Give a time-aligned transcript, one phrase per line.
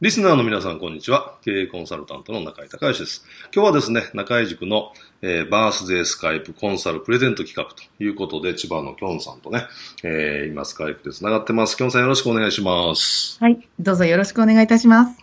[0.00, 1.34] リスナーの皆さん、こんにちは。
[1.44, 3.22] 経営コンサルタントの中井隆義です。
[3.54, 9.66] 今日はですね、中井塾の、えー、バースデースカイプコンサルプレゼント企画ということで、千葉のきょんさんとね、
[10.02, 11.76] えー、今スカイプで繋がってます。
[11.76, 13.36] きょんさんよろしくお願いします。
[13.40, 15.18] はい、どうぞよろしくお願いいたします。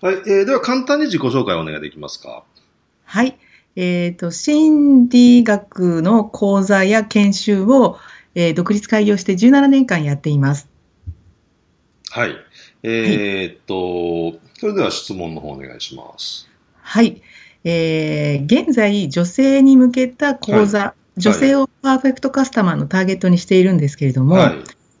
[0.00, 2.44] はい、えー、では簡単に自己紹介をお願いできますか？
[3.06, 3.36] はい、
[3.74, 7.98] えっ、ー、と、心理学の講座や研修を、
[8.36, 10.68] えー、独立開業して17年間やっています。
[12.10, 12.36] はい。
[12.82, 16.48] えー、っと、それでは質問の方お願いします。
[16.82, 17.22] はい。
[17.62, 24.58] えー、現在、女性に向けた講座、はい、女性をパーフェクトカスタマーのターゲットにしているんですけれども、はい、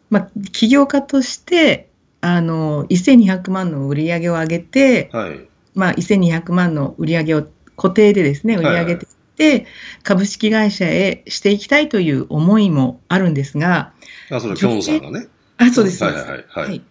[0.08, 1.88] まあ、起業家として、
[2.20, 9.06] あの、1200万の売り上げを上げて、はい、まあ、1200万の売り上げを固定でですね、売り上げて、
[9.38, 9.66] はいはい、
[10.04, 13.94] 株式会社へしていきたいという思いもあるんですが、
[14.30, 15.26] あ、それ、さんがね。
[15.56, 16.04] あ、そうです。
[16.04, 16.44] はいはいはい。
[16.68, 16.82] はい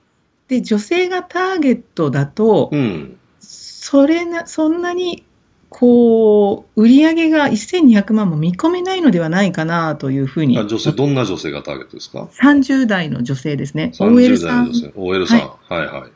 [0.50, 5.24] で、女性がターゲットだと、うん、それな、そんなに、
[5.70, 10.58] こう、売り上げが1200万も見込めないのではないかなというふうに。
[10.58, 13.92] 女性、どんな女性がターゲットですか ?30 代の女性ですね。
[14.00, 14.72] OL さん。
[14.96, 15.40] OL さん。
[15.40, 16.12] はい、はい、はい。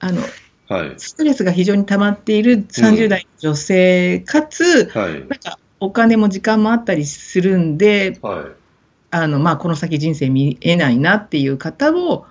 [0.00, 0.20] あの、
[0.68, 8.44] はい、ストレスが非常に溜まっている30代の女性、かつ、はい、なんかお金も時間もあったりするんで、はい、
[9.10, 12.26] あのまあ、この先人生見えないなっていう方を、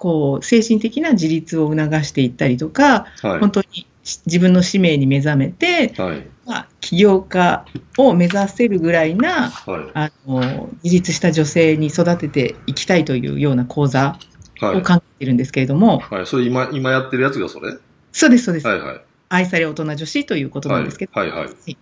[0.00, 3.86] こう精神的な自立を促していったりとか、はい、本当に
[4.24, 7.66] 自分の使命に目覚めて、はい、まあ、起業家
[7.98, 14.18] を目指せるぐらいな、はい、あの自立した女性に育てていきたいというような講座
[14.62, 16.26] を考えているんですけれども、はい。
[16.26, 17.76] それ今今やってるやつがそれ？
[18.12, 19.00] そうです、そうです、はいはい。
[19.28, 21.76] 愛され大人女子ということなんですけど、はいはいで、はい、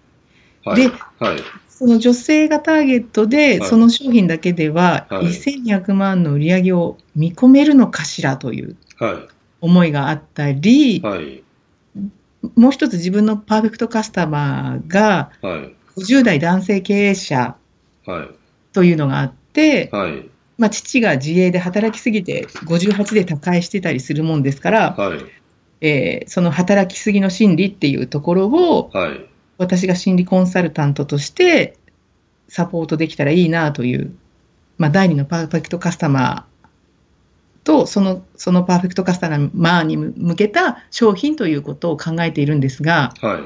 [1.79, 8.77] その女性がターゲットで、その商品だけでは、1200万の売り上げを見込めるのかしらという
[9.61, 11.45] 思いがあったり、はい、
[12.57, 15.31] もう一つ自分のパーフェクトカスタマーが、
[15.97, 17.55] 50代男性経営者
[18.73, 20.29] というのがあって、はい、
[20.59, 25.19] まあ、父が自営で働きすぎて58で他界してたりするもんですから、はい、
[25.81, 29.29] えー、その働きすぎの心理っていうところを、はい
[29.59, 31.77] 私が心理コンサルタントとして
[32.49, 34.17] サポートできたらいいなという、
[34.79, 43.43] まあ、第二のパーフェクトカスタマーとそのそのパーフェクトカスタマーに向けた商品ということを考えているんですが、はい、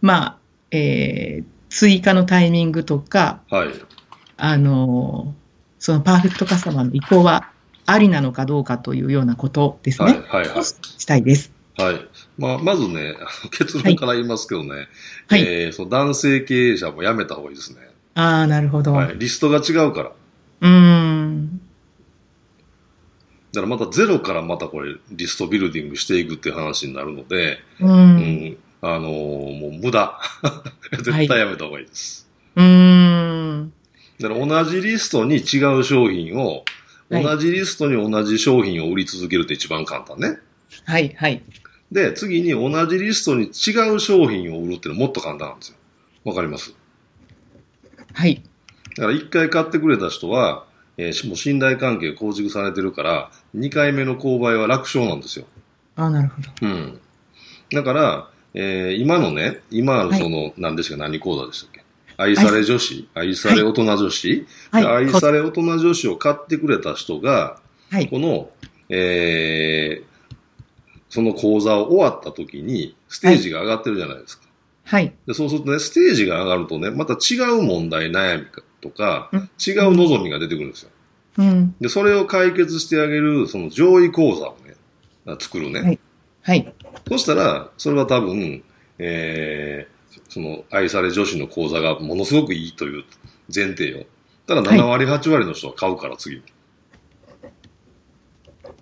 [0.00, 0.38] まあ、
[0.70, 3.68] えー、追加のタイミングとか、はい、
[4.38, 5.34] あの
[5.78, 7.50] そのパーフェクトカスタマーの意向は
[7.84, 11.52] ありなのかどうかというようなことですね、はいはいはい、したいです。
[11.76, 12.08] はい。
[12.38, 13.16] まあ、まずね、
[13.56, 14.88] 結論から言いますけどね、
[15.28, 17.78] はい、えー、その男性経営者も辞めた方がいいですね。
[18.14, 18.92] ああ、なるほど。
[18.92, 19.18] はい。
[19.18, 20.12] リストが違うから。
[20.60, 21.60] うん。
[23.52, 30.18] だからまたゼロからまたこれ、リストビルディングしていくっていう話になるので、うん、うん、あのー、もう無駄。
[31.02, 32.28] 絶対やめた方がいいです。
[32.54, 33.72] はい、うん。
[34.20, 36.64] だから同じリストに違う商品を、
[37.10, 40.28] 同じリストに同じ商品を売り続けるって一番簡単ね。
[40.28, 40.38] はい、
[40.84, 41.42] はい。
[41.90, 45.76] で、次に同じリストに違う商品を売るっていうのはもっと簡単なんですよ。
[46.24, 46.74] わかります？
[48.14, 48.42] はい。
[48.96, 50.64] だから一回買ってくれた人は、
[50.96, 55.46] えー、もう信頼関係構築されてるから、二回目の購買は楽勝なんですよ。
[55.96, 56.48] あなるほど。
[56.62, 57.00] うん。
[57.72, 61.82] だから、えー、今のね、今あるその、はい、何ですか、何講座でしたっけ？
[62.18, 67.58] 愛され女子、はい、愛され大人女子、はい、愛され大人女子を買ってくれた人が、
[67.90, 68.50] はい、この、
[68.90, 70.04] えー、
[71.12, 74.46] その講座を終わった時に、ステージが上がってるじゃないですか。
[74.84, 75.12] はい。
[75.26, 78.46] でそうするとね、ステージが上がるとね、また違う問題、悩み
[78.80, 80.90] とか、違う望みが出てくるんですよ。
[81.36, 81.74] うん。
[81.82, 84.56] で、それを解決してあげる、その上位講座を
[85.26, 85.80] ね、作るね。
[85.82, 85.98] はい。
[86.44, 86.74] はい。
[87.06, 88.64] そしたら、それは多分、
[88.98, 93.04] えー、その、愛され女子の講座がものすごくいいという
[93.54, 94.06] 前提よ。
[94.46, 96.42] ただ7割、8割の人は買うから、次。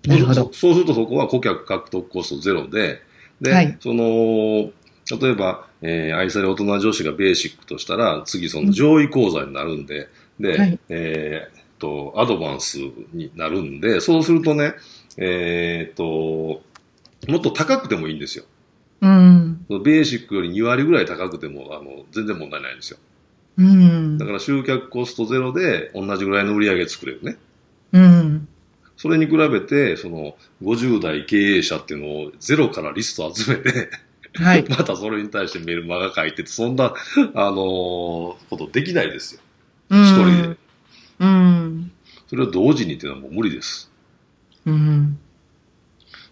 [0.05, 0.49] なるほど。
[0.53, 3.01] そうするとそこは顧客獲得コストゼロで、
[3.39, 4.71] で、はい、その、
[5.19, 10.09] 例えば、えー、愛され大人女子がベーシックとしたら、次その上位講座になるんで、
[10.39, 12.77] うん、で、はい、えー、と、アドバンス
[13.11, 14.75] になるんで、そうするとね、
[15.17, 16.61] えっ、ー、と、
[17.27, 18.45] もっと高くてもいいんですよ。
[19.01, 19.65] うん。
[19.67, 22.99] ベーシックより2割ぐらい高くても、あの、全然問題ないんですよ。
[23.57, 24.17] うん。
[24.19, 27.37] だから集客コストゼロで同じぐらいの売り上げ作れるね。
[27.93, 28.47] うん。
[29.01, 33.89] それに比べて、その、50代経営者っていうのをゼロからリスト集めて
[34.35, 34.65] はい。
[34.69, 36.93] またそれに対してメルマガ書いてて、そんな、
[37.33, 39.41] あのー、ことできないですよ。
[39.89, 40.57] 一人で。
[41.19, 41.91] うん。
[42.27, 43.91] それを同時にっていうのはもう無理です。
[44.67, 45.17] うん。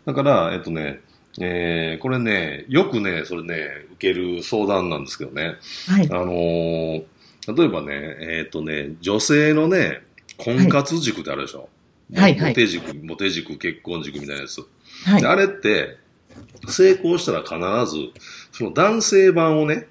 [0.06, 1.02] だから、えっとね、
[1.42, 5.56] えー、これね、よくね、それね、受ける相談なんですけどね。
[5.88, 6.08] はい。
[6.12, 7.04] あのー、
[7.48, 10.04] 例えばね、えっ、ー、とね、女性のね、
[10.38, 11.68] 婚活軸ってあるでしょ。
[12.16, 14.62] はい、はい、モテ軸、モテ軸、結婚軸みたいなやつ。
[15.06, 15.26] はい。
[15.26, 15.98] あれって、
[16.68, 17.56] 成功したら必
[17.92, 18.10] ず、
[18.52, 19.88] その男性版をね、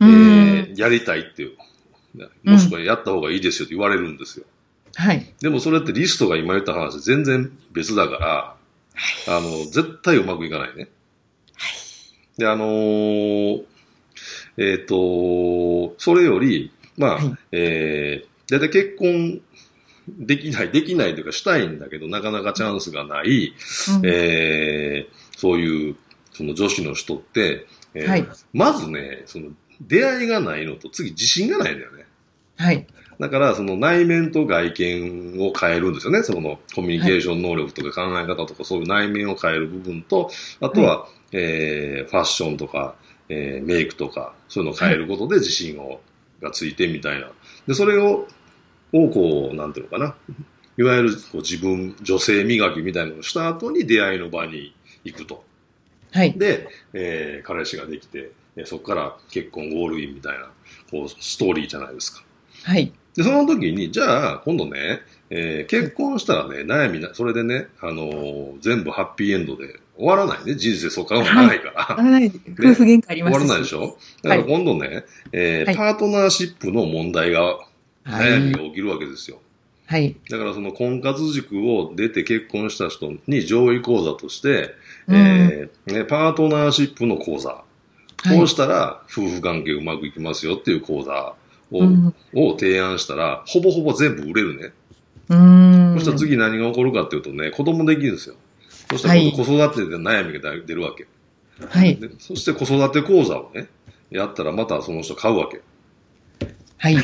[0.00, 1.56] えー、やりたいっていう。
[2.44, 4.44] もしくはやった方がいいですよって言われるんですよ。
[4.96, 5.32] はい。
[5.40, 8.56] でもそれってリストが今言った話全然別だから、
[9.36, 10.88] あの、絶対うまくいかないね。
[11.54, 11.68] は
[12.36, 12.40] い。
[12.40, 13.64] で、あのー、
[14.56, 19.40] えっ、ー、と、それより、まあ、はい、えー、だいたい結婚
[20.08, 23.54] できない、できないというかしたいんだけど、なかなかチャンスがない、
[23.98, 25.96] うん、えー、そういう、
[26.32, 29.50] その女子の人って、えー、はい、まずね、その、
[29.80, 32.06] 出会いがないのと、次自信がないんだよね。
[32.56, 32.86] はい。
[33.18, 36.22] だから、その内面と外見を変えるんですよね。
[36.22, 40.30] そのコミュニケーション能力とか考え方とか、そういう内面を変える部分と、
[40.60, 42.94] あとは、はい、えー、ファッションとか、
[43.28, 46.00] えー、メイクとか、そういうのを変えることで自信を、
[46.40, 47.30] がついてみたいな。
[47.66, 48.26] で、それを、
[48.92, 50.14] をこう、なんていうのかな。
[50.78, 55.44] いわゆるこう自分、女性磨きみたいなのをした後に出会いの場に行くと。
[56.12, 56.32] はい。
[56.32, 58.32] で、えー、彼氏ができて、
[58.64, 60.50] そこから結婚ゴールインみたいな、
[60.90, 62.22] こう、ストーリーじゃないですか。
[62.64, 62.92] はい。
[63.14, 65.00] で、その時に、じゃあ、今度ね、
[65.30, 70.54] えー、結婚したらね、悩みな、それでね、あのー、全部ハッピーエンドで終わらないね。
[70.56, 71.82] 人生そこからもないから。
[71.84, 73.98] はい、夫婦喧嘩あります終わらないでしょ？
[74.22, 77.58] だから今度ね、はい、えーはい、パートナーシップの問題が、
[78.04, 79.38] 悩みが起きるわけですよ。
[79.86, 80.16] はい。
[80.30, 84.74] だからその婚活塾を出て結婚した人に上位講座として、
[85.08, 87.64] うん、えー、ね、パートナーシップの講座。
[88.22, 91.34] こうしたら夫婦関係うまくいきますよっていう講座
[91.72, 94.72] をうん、を提案したら、ほぼほぼ全部売れるね。
[95.28, 98.34] うんそしたら次何が起こるかっていうとね、子供できるんですよ。
[98.90, 101.06] そしたら子育てで悩みが出るわけ。
[101.64, 101.98] はい。
[102.18, 103.68] そして子育て講座をね、
[104.10, 105.60] やったらまたその人買うわけ。
[106.78, 106.96] はい。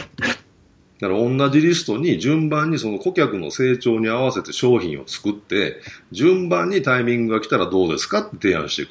[1.00, 8.90] だから同じリストに順番にその顧客の成長に合わせて商品を作って、順番にタイミングが来たらどうですかって提案していく。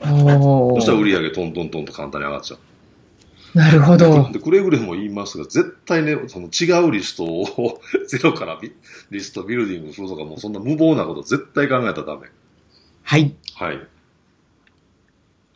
[0.00, 2.58] そしたら売り上げトントントンと簡単に上がっちゃう。
[3.58, 4.30] なるほど。
[4.32, 8.58] でくれぐれも言いますが、絶対ね、その違うリストを ゼロから
[9.10, 12.28] リストビルディングするとか、もうそんな無謀なこと絶対考えたらダメ。
[13.02, 13.34] はい。
[13.54, 13.86] はい。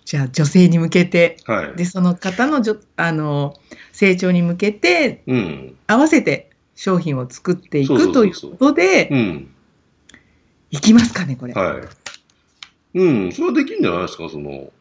[0.08, 3.52] じゃあ、女性に向けて、はい、で、その方のじょあの
[3.92, 9.50] 成長に向けて、うん、合わせて商品を作っていくということで、うん、
[10.70, 11.52] いきますかね、これ。
[11.52, 11.82] は
[12.94, 12.98] い。
[12.98, 14.72] うん、それはできるんじゃないですか、その、こ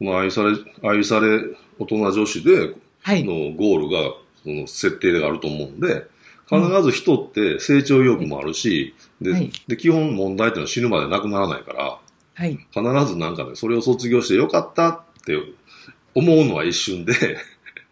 [0.00, 1.40] の愛され、愛され
[1.78, 2.74] 大人女子で、
[3.06, 6.04] のゴールが、その設定があると思うんで、
[6.46, 11.98] 必ず人って成長意欲もあるし、で、はい、で、基本問題っていうのは死ぬまでなくならないから、
[12.34, 15.38] はい、必ずなんかね、それを卒業してよかったって
[16.14, 17.12] 思うのは一瞬で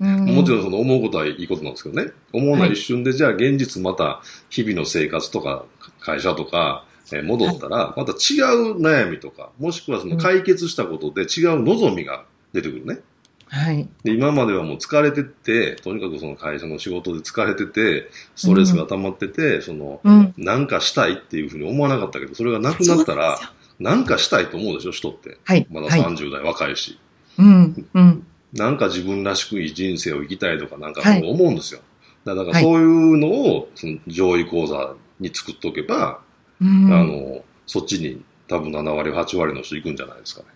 [0.03, 2.11] もちろんその思うことはいいことなんですけどね。
[2.33, 4.21] 思うのは一瞬で、はい、じゃあ現実また
[4.51, 5.65] 日々の生活とか
[6.01, 13.01] 会社とか、え戻ったら、また違う悩みとか、もしくはその解決したことで違う望みが出てくるね。
[13.49, 13.87] はい。
[14.03, 23.39] で、今まではもう疲れてて、とにかくその会社の仕事で疲れてて、ストレスが溜まってて、うん、その、うん、なんかしたいっていうふうに思わなかったけど、それがなくなったら、
[23.83, 25.39] なんかしたいと思うでしょ、人って。
[25.45, 25.67] はい。
[25.71, 26.99] まだ30代若いし。
[27.39, 27.87] うん。
[27.95, 28.27] うん。
[28.53, 31.81] なんか自分らしくいい人生を生きたいとかなんか思うんですよ。
[32.25, 36.21] はい、だからそういうのを、その上位講座に作っておけば、
[36.61, 40.47] うん、あの、そっちに多分7割、8割の人行くんじゃないですかね。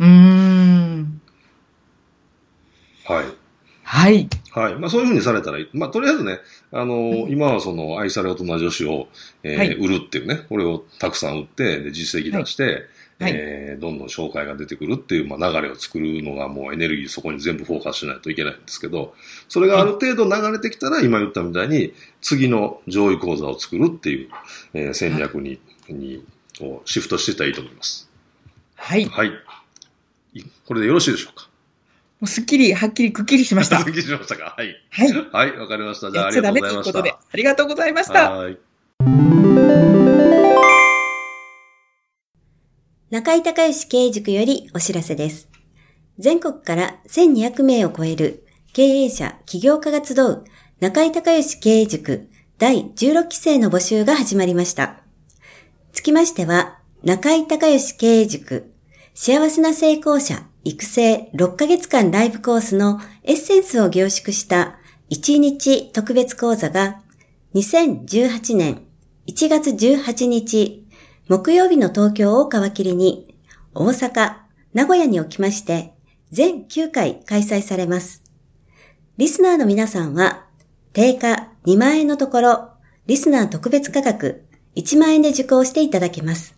[0.00, 1.22] うん。
[3.06, 3.24] はい。
[3.88, 4.28] はい。
[4.50, 4.74] はい。
[4.74, 5.68] まあそういうふうにされたらいい。
[5.72, 6.40] まあとりあえずね、
[6.72, 9.06] あのーはい、今はその愛され大人女子を、
[9.44, 12.82] えーはい、売るっていうね、これをたくさん売って、で実績出して、
[13.20, 19.14] はい、えー、どんどん紹介が出てくるっていう、まあ、流れを作るのがもうエネルギーそこに全部フォーカスしないといけないんですけど、
[19.48, 24.28] それがある程度流れてきたら、今言ったみたいに、次の上位講座を作るっていう、
[24.74, 26.24] えー、戦略にに
[26.58, 28.10] こうシフトしていったらいいと思います。
[28.74, 29.04] はい。
[29.04, 29.30] はい。
[30.66, 31.48] これでよろしいでしょうか？
[32.18, 33.78] もうすっきり、はっきり、くっきりしました。
[33.80, 34.54] すっきりしましたか？
[34.56, 34.74] はい。
[34.90, 35.12] はい。
[35.12, 36.10] はい、わかりました。
[36.10, 36.98] じゃあ、ありがとうございました。
[36.98, 38.30] ありがとうございました。
[38.30, 38.58] はい。
[43.10, 45.48] 中井隆義経営塾よりお知らせです。
[46.18, 50.44] 全国から1200名を超える経営者、起業家が集う
[50.80, 55.00] 中井隆義経営塾第16期生の募集が始まりました。
[55.92, 58.72] つきましては、中井隆義経営塾
[59.14, 64.80] 幸せな成功者育成6ヶ月間ライブコースのエッセンスを凝縮した
[65.10, 67.02] 1日特別講座が
[67.54, 68.82] 2018年
[69.28, 70.84] 1月18日
[71.28, 73.36] 木曜日の東京を皮切りに
[73.74, 74.38] 大阪、
[74.74, 75.94] 名古屋におきまして
[76.32, 78.24] 全9回開催されます。
[79.18, 80.46] リスナーの皆さんは
[80.92, 82.70] 定価2万円のところ
[83.06, 84.44] リスナー特別価格
[84.74, 86.56] 1万円で受講していただけます。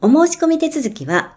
[0.00, 1.36] お申し込み手続きは